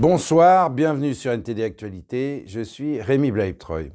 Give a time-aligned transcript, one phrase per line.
[0.00, 3.92] Bonsoir, bienvenue sur NTD Actualité, je suis Rémi Blaibtreuil.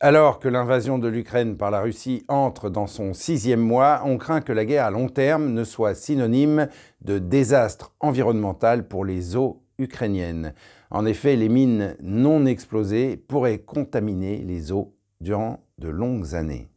[0.00, 4.40] Alors que l'invasion de l'Ukraine par la Russie entre dans son sixième mois, on craint
[4.40, 6.66] que la guerre à long terme ne soit synonyme
[7.02, 10.54] de désastre environnemental pour les eaux ukrainiennes.
[10.90, 16.68] En effet, les mines non explosées pourraient contaminer les eaux durant de longues années.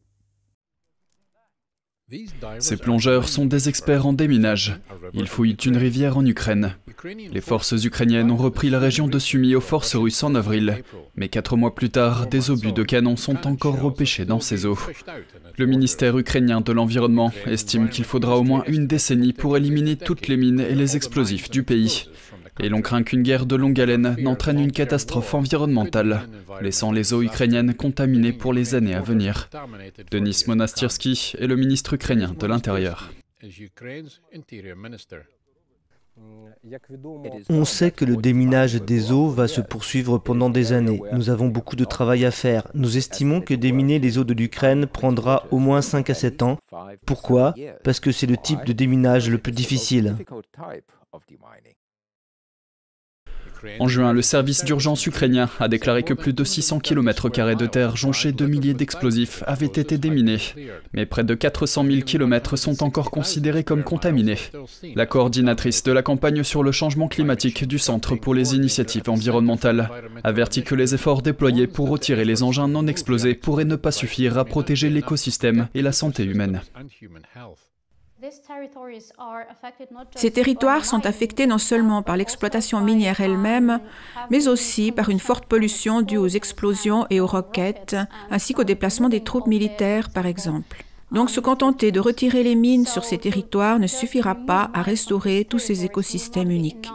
[2.59, 4.79] Ces plongeurs sont des experts en déminage.
[5.13, 6.73] Ils fouillent une rivière en Ukraine.
[7.33, 10.83] Les forces ukrainiennes ont repris la région de Sumy aux forces russes en avril.
[11.17, 14.79] Mais quatre mois plus tard, des obus de canon sont encore repêchés dans ces eaux.
[15.57, 20.29] Le ministère ukrainien de l'Environnement estime qu'il faudra au moins une décennie pour éliminer toutes
[20.29, 22.07] les mines et les explosifs du pays.
[22.59, 26.27] Et l'on craint qu'une guerre de longue haleine n'entraîne une catastrophe environnementale,
[26.61, 29.49] laissant les eaux ukrainiennes contaminées pour les années à venir.
[30.11, 33.11] Denis Monastirski est le ministre ukrainien de l'Intérieur.
[37.49, 41.01] On sait que le déminage des eaux va se poursuivre pendant des années.
[41.13, 42.67] Nous avons beaucoup de travail à faire.
[42.73, 46.57] Nous estimons que déminer les eaux de l'Ukraine prendra au moins 5 à 7 ans.
[47.05, 47.53] Pourquoi?
[47.83, 50.15] Parce que c'est le type de déminage le plus difficile.
[53.79, 57.95] En juin, le service d'urgence ukrainien a déclaré que plus de 600 km de terre
[57.95, 60.39] jonchée de milliers d'explosifs avaient été déminés.
[60.93, 64.37] Mais près de 400 000 km sont encore considérés comme contaminés.
[64.95, 69.89] La coordinatrice de la campagne sur le changement climatique du Centre pour les initiatives environnementales
[70.23, 74.37] avertit que les efforts déployés pour retirer les engins non explosés pourraient ne pas suffire
[74.37, 76.61] à protéger l'écosystème et la santé humaine.
[80.15, 83.79] Ces territoires sont affectés non seulement par l'exploitation minière elle-même,
[84.31, 87.95] mais aussi par une forte pollution due aux explosions et aux roquettes,
[88.31, 90.83] ainsi qu'au déplacement des troupes militaires, par exemple.
[91.11, 95.45] Donc se contenter de retirer les mines sur ces territoires ne suffira pas à restaurer
[95.45, 96.89] tous ces écosystèmes uniques.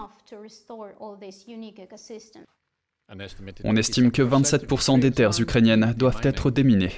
[3.65, 6.93] On estime que 27% des terres ukrainiennes doivent être déminées.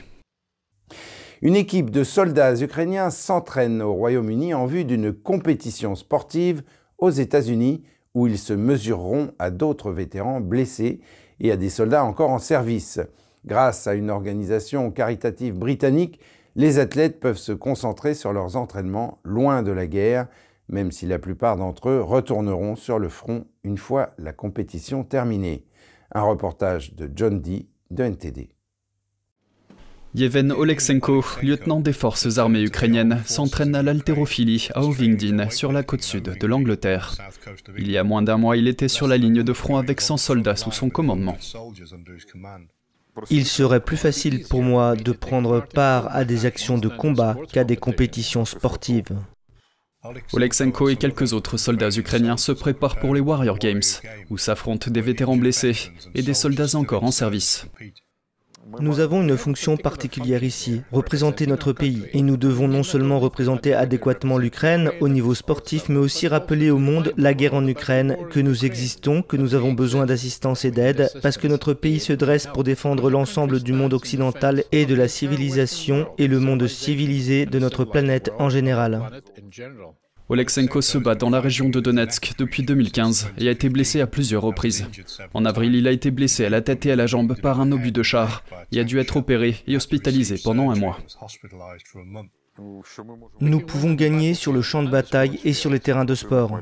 [1.44, 6.62] Une équipe de soldats ukrainiens s'entraîne au Royaume-Uni en vue d'une compétition sportive
[6.96, 7.84] aux États-Unis
[8.14, 11.02] où ils se mesureront à d'autres vétérans blessés
[11.40, 12.98] et à des soldats encore en service.
[13.44, 16.18] Grâce à une organisation caritative britannique,
[16.56, 20.28] les athlètes peuvent se concentrer sur leurs entraînements loin de la guerre,
[20.70, 25.66] même si la plupart d'entre eux retourneront sur le front une fois la compétition terminée.
[26.10, 28.53] Un reportage de John Dee de NTD.
[30.14, 36.04] Yevhen Oleksenko, lieutenant des forces armées ukrainiennes, s'entraîne à l'haltérophilie à Ovingdin, sur la côte
[36.04, 37.16] sud de l'Angleterre.
[37.76, 40.18] Il y a moins d'un mois, il était sur la ligne de front avec 100
[40.18, 41.36] soldats sous son commandement.
[43.28, 47.64] Il serait plus facile pour moi de prendre part à des actions de combat qu'à
[47.64, 49.18] des compétitions sportives.
[50.32, 53.82] Oleksenko et quelques autres soldats ukrainiens se préparent pour les Warrior Games,
[54.30, 57.66] où s'affrontent des vétérans blessés et des soldats encore en service.
[58.80, 62.04] Nous avons une fonction particulière ici, représenter notre pays.
[62.12, 66.78] Et nous devons non seulement représenter adéquatement l'Ukraine au niveau sportif, mais aussi rappeler au
[66.78, 71.10] monde la guerre en Ukraine, que nous existons, que nous avons besoin d'assistance et d'aide,
[71.22, 75.08] parce que notre pays se dresse pour défendre l'ensemble du monde occidental et de la
[75.08, 79.00] civilisation et le monde civilisé de notre planète en général.
[80.30, 84.06] Oleksenko se bat dans la région de Donetsk depuis 2015 et a été blessé à
[84.06, 84.86] plusieurs reprises.
[85.34, 87.70] En avril, il a été blessé à la tête et à la jambe par un
[87.72, 88.42] obus de char
[88.72, 90.98] et a dû être opéré et hospitalisé pendant un mois.
[93.40, 96.58] Nous pouvons gagner sur le champ de bataille et sur les terrains de sport.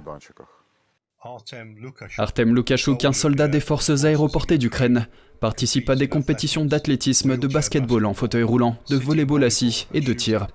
[2.18, 5.06] Artem Lukashuk, un soldat des forces aéroportées d'Ukraine,
[5.38, 10.12] participe à des compétitions d'athlétisme, de basketball en fauteuil roulant, de volleyball assis et de
[10.12, 10.48] tir.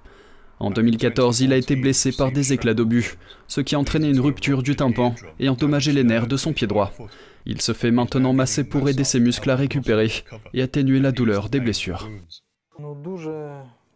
[0.60, 4.20] En 2014, il a été blessé par des éclats d'obus, ce qui a entraîné une
[4.20, 6.92] rupture du tympan et endommagé les nerfs de son pied droit.
[7.46, 10.12] Il se fait maintenant masser pour aider ses muscles à récupérer
[10.54, 12.10] et atténuer la douleur des blessures.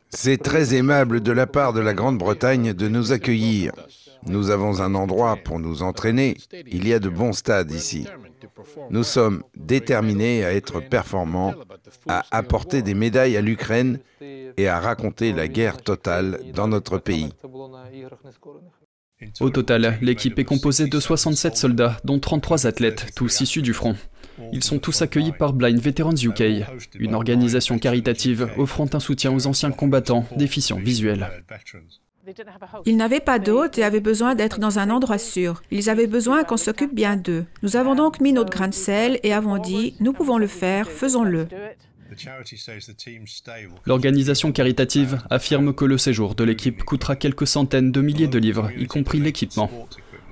[0.10, 3.72] C'est très aimable de la part de la Grande-Bretagne de nous accueillir.
[4.28, 6.38] Nous avons un endroit pour nous entraîner.
[6.68, 8.06] Il y a de bons stades ici.
[8.90, 11.54] Nous sommes déterminés à être performants,
[12.08, 14.00] à apporter des médailles à l'Ukraine
[14.58, 17.30] et à raconter la guerre totale dans notre pays.
[19.40, 23.96] Au total, l'équipe est composée de 67 soldats, dont 33 athlètes, tous issus du front.
[24.52, 26.66] Ils sont tous accueillis par Blind Veterans UK,
[27.00, 31.30] une organisation caritative offrant un soutien aux anciens combattants déficients visuels.
[32.86, 35.62] Ils n'avaient pas d'hôtes et avaient besoin d'être dans un endroit sûr.
[35.72, 37.46] Ils avaient besoin qu'on s'occupe bien d'eux.
[37.64, 40.90] Nous avons donc mis notre grain de sel et avons dit, nous pouvons le faire,
[40.90, 41.48] faisons-le.
[43.86, 48.70] L'organisation caritative affirme que le séjour de l'équipe coûtera quelques centaines de milliers de livres,
[48.78, 49.70] y compris l'équipement.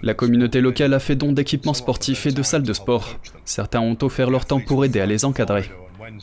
[0.02, 3.20] La communauté locale a fait don d'équipements sportifs et de salles de sport.
[3.46, 5.70] Certains ont offert leur temps pour aider à les encadrer.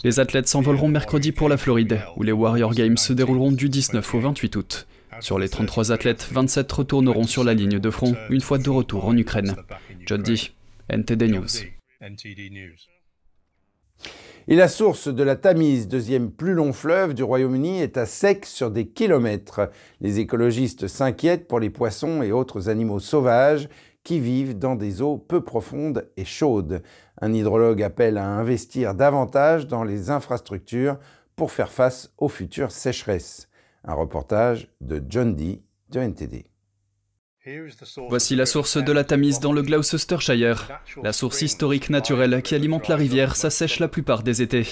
[0.04, 4.14] Les athlètes s'envoleront mercredi pour la Floride, où les Warrior Games se dérouleront du 19
[4.14, 4.86] au 28 août.
[5.20, 9.06] Sur les 33 athlètes, 27 retourneront sur la ligne de front une fois de retour
[9.06, 9.56] en Ukraine.
[10.06, 10.36] John D.
[10.88, 11.46] NTD News.
[14.48, 18.46] Et la source de la Tamise, deuxième plus long fleuve du Royaume-Uni, est à sec
[18.46, 19.72] sur des kilomètres.
[20.00, 23.68] Les écologistes s'inquiètent pour les poissons et autres animaux sauvages
[24.04, 26.84] qui vivent dans des eaux peu profondes et chaudes.
[27.20, 30.98] Un hydrologue appelle à investir davantage dans les infrastructures
[31.34, 33.48] pour faire face aux futures sécheresses.
[33.82, 36.44] Un reportage de John Dee de NTD.
[38.08, 40.68] Voici la source de la Tamise dans le Gloucestershire.
[41.02, 44.66] La source historique naturelle qui alimente la rivière s'assèche la plupart des étés.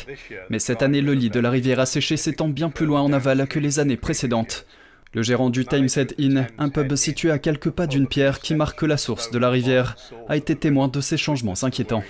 [0.51, 3.13] Mais cette année, le lit de la rivière a séché s'étend bien plus loin en
[3.13, 4.67] aval que les années précédentes.
[5.13, 8.83] Le gérant du Timeshead Inn, un pub situé à quelques pas d'une pierre qui marque
[8.83, 9.95] la source de la rivière,
[10.29, 12.03] a été témoin de ces changements inquiétants.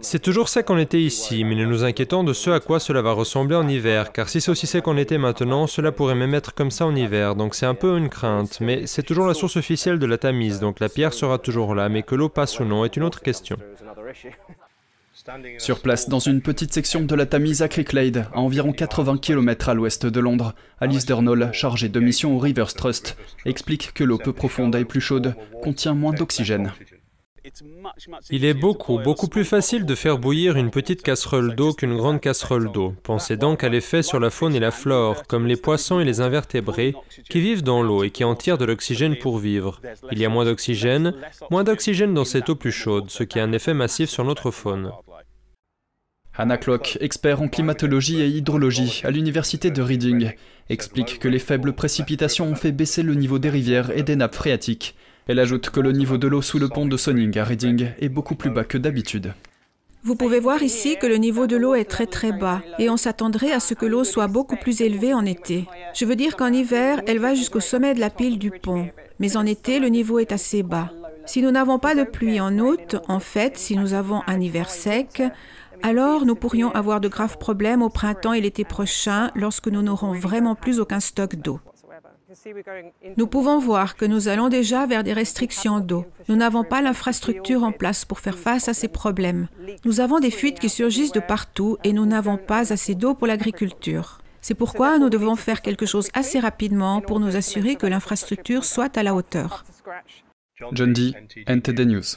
[0.00, 3.02] C'est toujours sec en été ici, mais nous nous inquiétons de ce à quoi cela
[3.02, 6.34] va ressembler en hiver, car si c'est aussi sec en été maintenant, cela pourrait même
[6.34, 9.34] être comme ça en hiver, donc c'est un peu une crainte, mais c'est toujours la
[9.34, 12.60] source officielle de la Tamise, donc la pierre sera toujours là, mais que l'eau passe
[12.60, 13.56] ou non est une autre question.
[15.58, 19.68] Sur place, dans une petite section de la Tamise à Cricklade, à environ 80 km
[19.68, 24.18] à l'ouest de Londres, Alice Dernoll, chargée de mission au Rivers Trust, explique que l'eau
[24.18, 26.72] peu profonde et plus chaude contient moins d'oxygène.
[28.30, 32.20] Il est beaucoup, beaucoup plus facile de faire bouillir une petite casserole d'eau qu'une grande
[32.20, 32.94] casserole d'eau.
[33.02, 36.20] Pensez donc à l'effet sur la faune et la flore, comme les poissons et les
[36.20, 36.94] invertébrés,
[37.28, 39.80] qui vivent dans l'eau et qui en tirent de l'oxygène pour vivre.
[40.12, 41.14] Il y a moins d'oxygène,
[41.50, 44.50] moins d'oxygène dans cette eau plus chaude, ce qui a un effet massif sur notre
[44.50, 44.92] faune.
[46.34, 50.32] Hannah Clock, expert en climatologie et hydrologie à l'université de Reading,
[50.70, 54.36] explique que les faibles précipitations ont fait baisser le niveau des rivières et des nappes
[54.36, 54.94] phréatiques
[55.28, 58.08] elle ajoute que le niveau de l'eau sous le pont de Sonning à Reading est
[58.08, 59.34] beaucoup plus bas que d'habitude.
[60.04, 62.96] Vous pouvez voir ici que le niveau de l'eau est très très bas et on
[62.96, 65.68] s'attendrait à ce que l'eau soit beaucoup plus élevée en été.
[65.94, 68.88] Je veux dire qu'en hiver, elle va jusqu'au sommet de la pile du pont,
[69.20, 70.90] mais en été, le niveau est assez bas.
[71.24, 74.70] Si nous n'avons pas de pluie en août, en fait, si nous avons un hiver
[74.70, 75.22] sec,
[75.84, 80.14] alors nous pourrions avoir de graves problèmes au printemps et l'été prochain lorsque nous n'aurons
[80.14, 81.60] vraiment plus aucun stock d'eau.
[83.16, 86.04] Nous pouvons voir que nous allons déjà vers des restrictions d'eau.
[86.28, 89.48] Nous n'avons pas l'infrastructure en place pour faire face à ces problèmes.
[89.84, 93.26] Nous avons des fuites qui surgissent de partout et nous n'avons pas assez d'eau pour
[93.26, 94.20] l'agriculture.
[94.40, 98.96] C'est pourquoi nous devons faire quelque chose assez rapidement pour nous assurer que l'infrastructure soit
[98.96, 99.64] à la hauteur.
[100.72, 101.12] John D.
[101.46, 102.16] NTD News.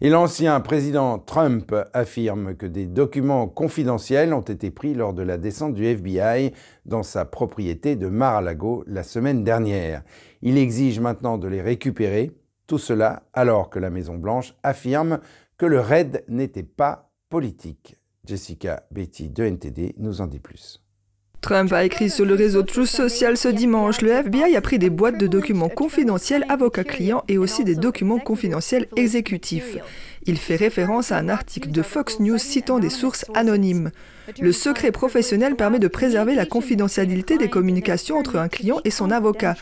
[0.00, 5.38] Et l'ancien président Trump affirme que des documents confidentiels ont été pris lors de la
[5.38, 6.52] descente du FBI
[6.84, 10.02] dans sa propriété de Mar-a-Lago la semaine dernière.
[10.42, 12.32] Il exige maintenant de les récupérer,
[12.66, 15.20] tout cela alors que la Maison-Blanche affirme
[15.58, 17.96] que le raid n'était pas politique.
[18.26, 20.83] Jessica Betty de NTD nous en dit plus.
[21.44, 24.00] Trump a écrit sur le réseau Truth Social ce dimanche.
[24.00, 28.86] Le FBI a pris des boîtes de documents confidentiels avocats-clients et aussi des documents confidentiels
[28.96, 29.76] exécutifs.
[30.24, 33.90] Il fait référence à un article de Fox News citant des sources anonymes.
[34.40, 39.10] Le secret professionnel permet de préserver la confidentialité des communications entre un client et son
[39.10, 39.54] avocat.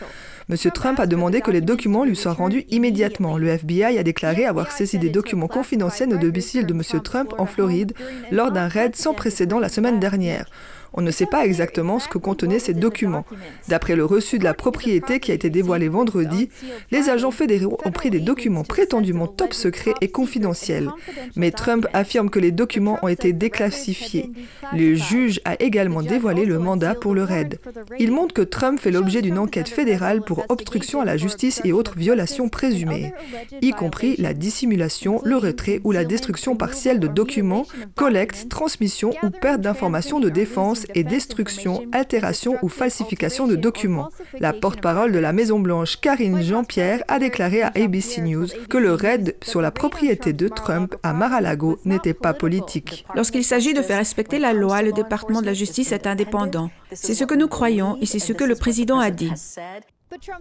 [0.48, 0.56] M.
[0.72, 3.38] Trump a demandé que les documents lui soient rendus immédiatement.
[3.38, 7.00] Le FBI a déclaré avoir saisi des documents confidentiels au domicile de M.
[7.02, 7.92] Trump en Floride
[8.30, 10.46] lors d'un raid sans précédent la semaine dernière.
[10.94, 13.24] On ne sait pas exactement ce que contenaient ces documents.
[13.68, 16.48] D'après le reçu de la propriété qui a été dévoilé vendredi,
[16.90, 20.90] les agents fédéraux ont pris des documents prétendument top secrets et confidentiels.
[21.36, 24.30] Mais Trump affirme que les documents ont été déclassifiés.
[24.72, 27.58] Le juge a également dévoilé le mandat pour le raid.
[27.98, 31.72] Il montre que Trump fait l'objet d'une enquête fédérale pour obstruction à la justice et
[31.72, 33.12] autres violations présumées,
[33.60, 39.30] y compris la dissimulation, le retrait ou la destruction partielle de documents, collecte, transmission ou
[39.30, 44.10] perte d'informations de défense et destruction, altération ou falsification de documents.
[44.38, 49.36] La porte-parole de la Maison-Blanche, Karine Jean-Pierre, a déclaré à ABC News que le raid
[49.42, 53.04] sur la propriété de Trump à Mar-a-Lago n'était pas politique.
[53.14, 56.70] Lorsqu'il s'agit de faire respecter la loi, le département de la justice est indépendant.
[56.92, 59.32] C'est ce que nous croyons et c'est ce que le président a dit.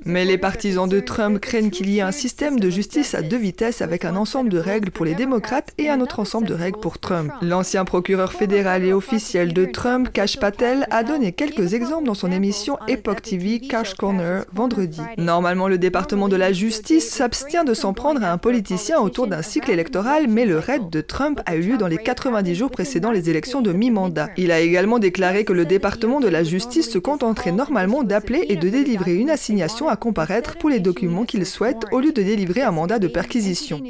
[0.05, 3.37] Mais les partisans de Trump craignent qu'il y ait un système de justice à deux
[3.37, 6.79] vitesses avec un ensemble de règles pour les démocrates et un autre ensemble de règles
[6.79, 7.31] pour Trump.
[7.41, 12.31] L'ancien procureur fédéral et officiel de Trump, Cash Patel, a donné quelques exemples dans son
[12.31, 15.01] émission Epoch TV Cash Corner vendredi.
[15.17, 19.41] Normalement, le département de la justice s'abstient de s'en prendre à un politicien autour d'un
[19.41, 23.11] cycle électoral, mais le raid de Trump a eu lieu dans les 90 jours précédant
[23.11, 24.29] les élections de mi-mandat.
[24.37, 28.55] Il a également déclaré que le département de la justice se contenterait normalement d'appeler et
[28.55, 32.61] de délivrer une assignation à comparaître pour les documents qu'il souhaite au lieu de délivrer
[32.61, 33.81] un mandat de perquisition.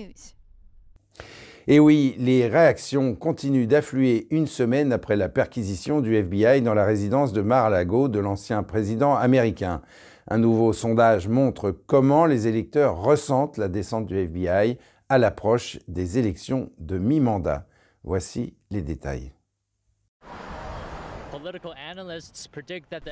[1.68, 6.86] Et oui, les réactions continuent d'affluer une semaine après la perquisition du FBI dans la
[6.86, 9.82] résidence de Mar-a-Lago de l'ancien président américain.
[10.28, 14.78] Un nouveau sondage montre comment les électeurs ressentent la descente du FBI
[15.10, 17.68] à l'approche des élections de mi-mandat.
[18.04, 19.32] Voici les détails.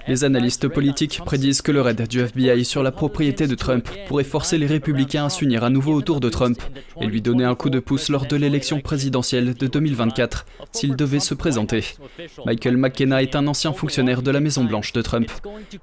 [0.08, 4.24] Les analystes politiques prédisent que le raid du FBI sur la propriété de Trump pourrait
[4.24, 6.62] forcer les républicains à s'unir à nouveau autour de Trump
[7.02, 11.20] et lui donner un coup de pouce lors de l'élection présidentielle de 2024 s'il devait
[11.20, 11.84] se présenter.
[12.46, 15.32] Michael McKenna est un ancien fonctionnaire de la Maison-Blanche de Trump.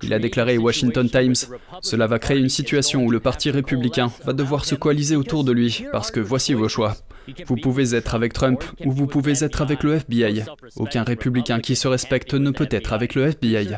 [0.03, 1.35] Il a déclaré au Washington Times
[1.83, 5.53] Cela va créer une situation où le Parti républicain va devoir se coaliser autour de
[5.53, 6.97] lui parce que voici vos choix.
[7.47, 10.45] Vous pouvez être avec Trump ou vous pouvez être avec le FBI.
[10.77, 13.77] Aucun républicain qui se respecte ne peut être avec le FBI.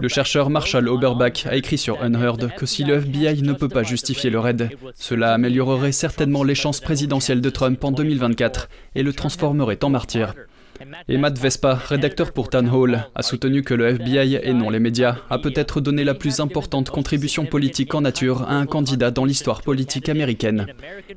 [0.00, 3.82] Le chercheur Marshall Oberbach a écrit sur Unheard que si le FBI ne peut pas
[3.82, 9.12] justifier le raid, cela améliorerait certainement les chances présidentielles de Trump en 2024 et le
[9.12, 10.34] transformerait en martyr.
[11.08, 14.80] Et Matt Vespa, rédacteur pour Town Hall, a soutenu que le FBI et non les
[14.80, 19.24] médias a peut-être donné la plus importante contribution politique en nature à un candidat dans
[19.24, 20.66] l'histoire politique américaine.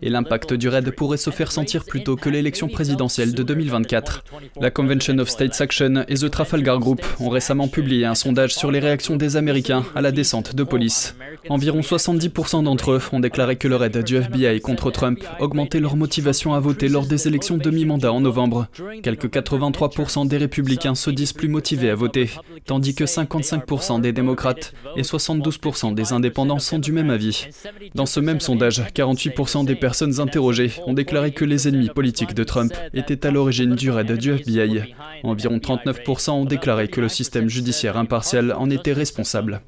[0.01, 4.24] Et l'impact du raid pourrait se faire sentir plus tôt que l'élection présidentielle de 2024.
[4.59, 8.71] La Convention of States Action et The Trafalgar Group ont récemment publié un sondage sur
[8.71, 11.15] les réactions des Américains à la descente de police.
[11.50, 15.95] Environ 70% d'entre eux ont déclaré que le raid du FBI contre Trump augmentait leur
[15.95, 18.67] motivation à voter lors des élections de mi-mandat en novembre.
[19.03, 22.29] Quelques 83% des républicains se disent plus motivés à voter,
[22.65, 27.47] tandis que 55% des démocrates et 72% des indépendants sont du même avis.
[27.93, 32.43] Dans ce même sondage, 48% des personnes interrogées ont déclaré que les ennemis politiques de
[32.43, 34.95] Trump étaient à l'origine du raid du FBI.
[35.23, 39.61] Environ 39% ont déclaré que le système judiciaire impartial en était responsable.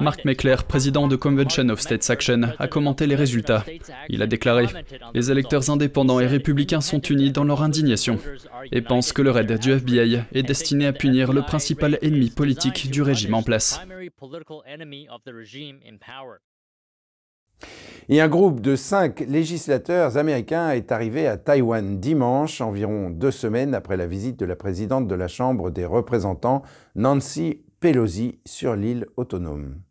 [0.00, 3.64] Mark Meckler, président de Convention of States Action, a commenté les résultats.
[4.08, 4.66] Il a déclaré
[5.14, 8.18] Les électeurs indépendants et républicains sont unis dans leur indignation
[8.70, 12.90] et pensent que le raid du FBI est destiné à punir le principal ennemi politique
[12.90, 13.80] du régime en place.
[18.08, 23.74] Et un groupe de cinq législateurs américains est arrivé à Taïwan dimanche, environ deux semaines
[23.74, 26.62] après la visite de la présidente de la Chambre des représentants,
[26.96, 29.82] Nancy Pelosi, sur l'île autonome.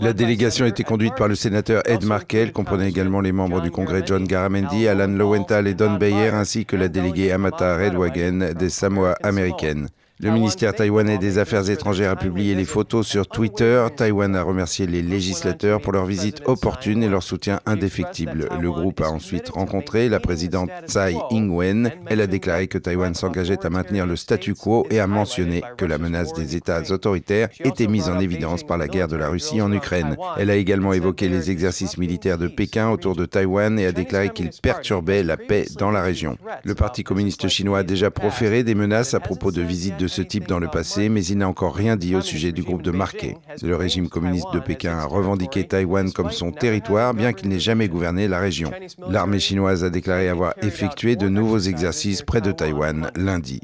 [0.00, 4.02] La délégation était conduite par le sénateur Ed Markell, comprenait également les membres du Congrès
[4.04, 9.16] John Garamendi, Alan Lowenthal et Don Beyer, ainsi que la déléguée Amata Redwagen des Samoa
[9.22, 9.88] américaines.
[10.22, 13.86] Le ministère taïwanais des Affaires étrangères a publié les photos sur Twitter.
[13.96, 18.50] Taïwan a remercié les législateurs pour leur visite opportune et leur soutien indéfectible.
[18.60, 21.90] Le groupe a ensuite rencontré la présidente Tsai Ing-wen.
[22.06, 25.86] Elle a déclaré que Taïwan s'engageait à maintenir le statu quo et a mentionné que
[25.86, 29.62] la menace des États autoritaires était mise en évidence par la guerre de la Russie
[29.62, 30.16] en Ukraine.
[30.36, 34.28] Elle a également évoqué les exercices militaires de Pékin autour de Taïwan et a déclaré
[34.28, 36.36] qu'ils perturbaient la paix dans la région.
[36.64, 40.22] Le Parti communiste chinois a déjà proféré des menaces à propos de visites de ce
[40.22, 42.90] type dans le passé, mais il n'a encore rien dit au sujet du groupe de
[42.90, 43.36] Marquet.
[43.62, 47.88] Le régime communiste de Pékin a revendiqué Taïwan comme son territoire, bien qu'il n'ait jamais
[47.88, 48.70] gouverné la région.
[49.08, 53.60] L'armée chinoise a déclaré avoir effectué de nouveaux exercices près de Taïwan lundi.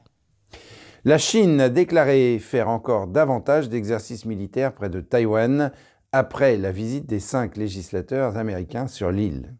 [1.04, 5.72] La Chine a déclaré faire encore davantage d'exercices militaires près de Taïwan
[6.12, 9.54] après la visite des cinq législateurs américains sur l'île.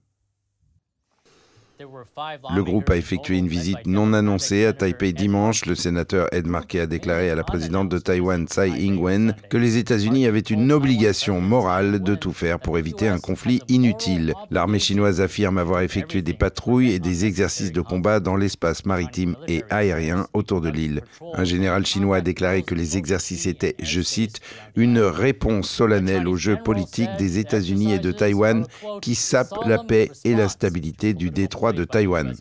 [1.78, 5.66] Le groupe a effectué une visite non annoncée à Taipei dimanche.
[5.66, 9.76] Le sénateur Ed Markey a déclaré à la présidente de Taïwan, Tsai Ing-wen, que les
[9.76, 14.32] États-Unis avaient une obligation morale de tout faire pour éviter un conflit inutile.
[14.50, 19.36] L'armée chinoise affirme avoir effectué des patrouilles et des exercices de combat dans l'espace maritime
[19.46, 21.02] et aérien autour de l'île.
[21.34, 24.40] Un général chinois a déclaré que les exercices étaient, je cite,
[24.76, 28.64] une réponse solennelle au jeu politique des États-Unis et de Taïwan
[29.02, 32.34] qui sapent la paix et la stabilité du détroit de Taïwan.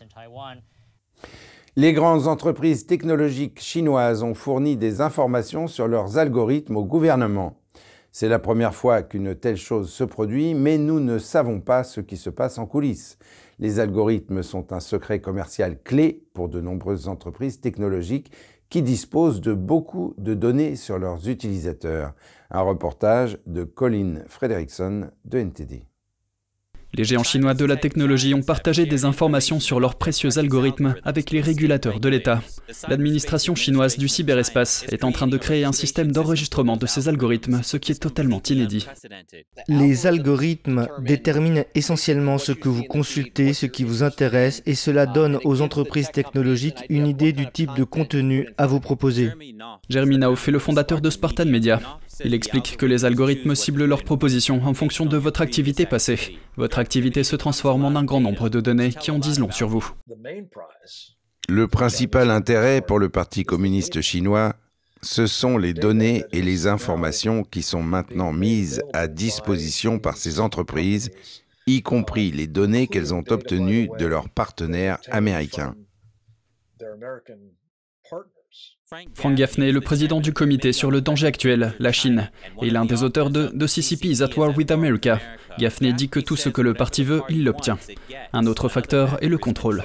[1.76, 7.60] Les grandes entreprises technologiques chinoises ont fourni des informations sur leurs algorithmes au gouvernement.
[8.12, 12.00] C'est la première fois qu'une telle chose se produit, mais nous ne savons pas ce
[12.00, 13.18] qui se passe en coulisses.
[13.58, 18.32] Les algorithmes sont un secret commercial clé pour de nombreuses entreprises technologiques
[18.70, 22.14] qui disposent de beaucoup de données sur leurs utilisateurs.
[22.50, 25.84] Un reportage de Colin Frederickson de NTD.
[26.96, 31.30] Les géants chinois de la technologie ont partagé des informations sur leurs précieux algorithmes avec
[31.30, 32.40] les régulateurs de l'État.
[32.88, 37.60] L'administration chinoise du cyberespace est en train de créer un système d'enregistrement de ces algorithmes,
[37.62, 38.86] ce qui est totalement inédit.
[39.68, 45.38] Les algorithmes déterminent essentiellement ce que vous consultez, ce qui vous intéresse, et cela donne
[45.44, 49.32] aux entreprises technologiques une idée du type de contenu à vous proposer.
[49.90, 51.80] Jeremy Nauf est le fondateur de Spartan Media.
[52.24, 56.38] Il explique que les algorithmes ciblent leurs propositions en fonction de votre activité passée.
[56.56, 59.68] Votre activité se transforme en un grand nombre de données qui en disent long sur
[59.68, 59.90] vous.
[61.48, 64.56] Le principal intérêt pour le Parti communiste chinois,
[65.02, 70.40] ce sont les données et les informations qui sont maintenant mises à disposition par ces
[70.40, 71.10] entreprises,
[71.66, 75.74] y compris les données qu'elles ont obtenues de leurs partenaires américains.
[79.14, 82.30] Frank Gaffney est le président du comité sur le danger actuel, la Chine,
[82.62, 85.20] et l'un des auteurs de The CCP is at War with America.
[85.58, 87.78] Gaffney dit que tout ce que le parti veut, il l'obtient.
[88.32, 89.82] Un autre facteur est le contrôle.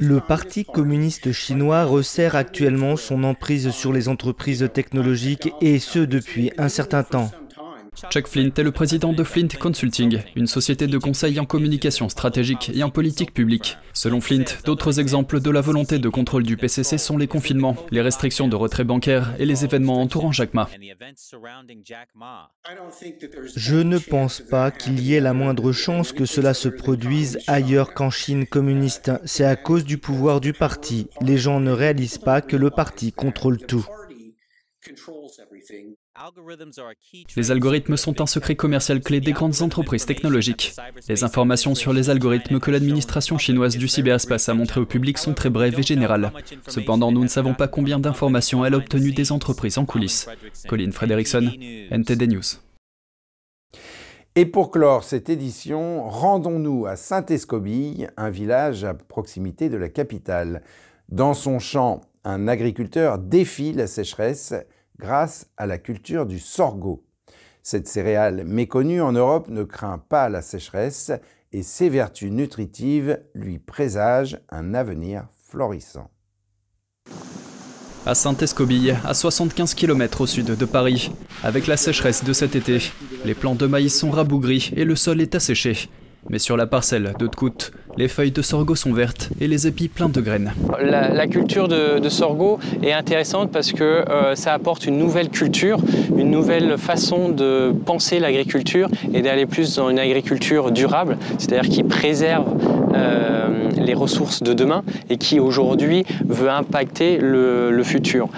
[0.00, 6.50] Le Parti communiste chinois resserre actuellement son emprise sur les entreprises technologiques et ce depuis
[6.58, 7.30] un certain temps.
[8.10, 12.70] Chuck Flint est le président de Flint Consulting, une société de conseil en communication stratégique
[12.74, 13.78] et en politique publique.
[13.92, 18.00] Selon Flint, d'autres exemples de la volonté de contrôle du PCC sont les confinements, les
[18.00, 20.68] restrictions de retrait bancaire et les événements entourant Jack Ma.
[23.56, 27.92] Je ne pense pas qu'il y ait la moindre chance que cela se produise ailleurs
[27.92, 29.10] qu'en Chine communiste.
[29.24, 31.08] C'est à cause du pouvoir du parti.
[31.20, 33.86] Les gens ne réalisent pas que le parti contrôle tout.
[37.36, 40.74] Les algorithmes sont un secret commercial clé des grandes entreprises technologiques.
[41.08, 45.34] Les informations sur les algorithmes que l'administration chinoise du cyberespace a montrées au public sont
[45.34, 46.32] très brèves et générales.
[46.66, 50.28] Cependant, nous ne savons pas combien d'informations elle a obtenues des entreprises en coulisses.
[50.68, 51.50] Colin Frederickson,
[51.90, 52.42] NTD News.
[54.36, 60.62] Et pour clore cette édition, rendons-nous à Saint-Escobille, un village à proximité de la capitale.
[61.08, 64.54] Dans son champ, un agriculteur défie la sécheresse
[65.00, 67.02] grâce à la culture du sorgho.
[67.62, 71.10] Cette céréale méconnue en Europe ne craint pas la sécheresse
[71.52, 76.10] et ses vertus nutritives lui présagent un avenir florissant.
[78.06, 82.80] À Saint-Escobille, à 75 km au sud de Paris, avec la sécheresse de cet été,
[83.24, 85.90] les plants de maïs sont rabougris et le sol est asséché.
[86.28, 90.08] Mais sur la parcelle Tkout, les feuilles de sorgho sont vertes et les épis pleins
[90.08, 90.52] de graines.
[90.80, 95.78] La, culture de, sorgho est intéressante parce que euh, ça apporte une nouvelle culture,
[96.16, 101.82] une nouvelle façon de penser l'agriculture et d'aller plus dans une agriculture durable, c'est-à-dire qui
[101.82, 102.46] préserve
[102.94, 108.28] euh, les ressources de demain et qui aujourd'hui veut impacter le, futur.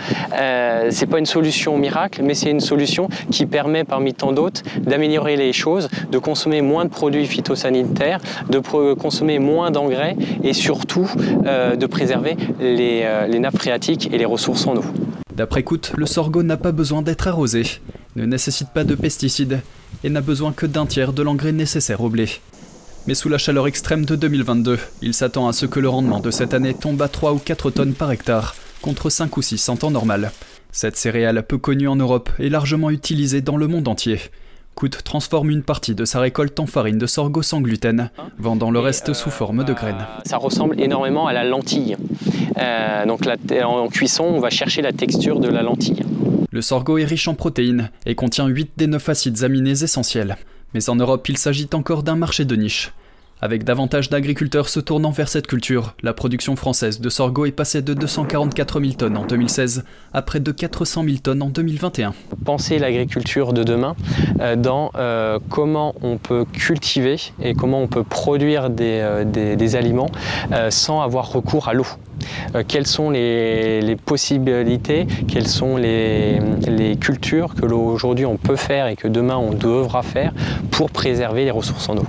[0.40, 4.62] Euh, c'est pas une solution miracle, mais c'est une solution qui permet parmi tant d'autres
[4.80, 8.60] d'améliorer les choses, de consommer moins de produits phytosanitaires, de
[8.94, 11.10] consommer moins d'engrais et surtout
[11.46, 14.84] euh, de préserver les, euh, les nappes phréatiques et les ressources en eau.
[15.34, 17.64] D'après Coute, le sorgho n'a pas besoin d'être arrosé,
[18.16, 19.60] ne nécessite pas de pesticides
[20.04, 22.28] et n'a besoin que d'un tiers de l'engrais nécessaire au blé.
[23.06, 26.30] Mais sous la chaleur extrême de 2022, il s'attend à ce que le rendement de
[26.30, 29.76] cette année tombe à 3 ou 4 tonnes par hectare, contre 5 ou 6 en
[29.76, 30.30] temps normal.
[30.70, 34.20] Cette céréale peu connue en Europe est largement utilisée dans le monde entier.
[34.74, 38.78] Coute transforme une partie de sa récolte en farine de sorgho sans gluten, vendant le
[38.78, 40.06] reste sous forme de graines.
[40.24, 41.96] Ça ressemble énormément à la lentille.
[42.58, 43.20] Euh, donc
[43.62, 46.02] en cuisson, on va chercher la texture de la lentille.
[46.50, 50.36] Le sorgho est riche en protéines et contient 8 des 9 acides aminés essentiels.
[50.74, 52.92] Mais en Europe, il s'agit encore d'un marché de niche.
[53.44, 57.82] Avec davantage d'agriculteurs se tournant vers cette culture, la production française de sorgho est passée
[57.82, 62.14] de 244 000 tonnes en 2016 à près de 400 000 tonnes en 2021.
[62.44, 63.96] Penser l'agriculture de demain
[64.40, 70.10] euh, dans euh, comment on peut cultiver et comment on peut produire des, euh, aliments
[70.70, 71.86] sans avoir recours à l'eau.
[72.68, 78.94] quelles sont les, possibilités, quelles sont les, les cultures que aujourd'hui on peut faire et
[78.94, 80.32] que demain on devra faire
[80.70, 82.06] pour préserver les ressources en eau.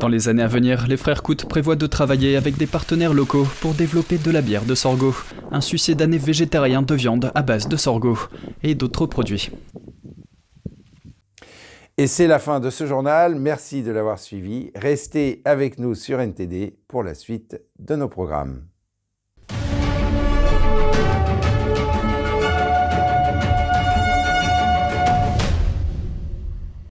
[0.00, 3.46] Dans les années à venir, les frères Cout prévoient de travailler avec des partenaires locaux
[3.60, 5.14] pour développer de la bière de sorgho,
[5.52, 8.16] un succédané végétarien de viande à base de sorgho
[8.62, 9.50] et d'autres produits.
[11.98, 13.34] Et c'est la fin de ce journal.
[13.34, 14.70] Merci de l'avoir suivi.
[14.74, 18.69] Restez avec nous sur NTD pour la suite de nos programmes.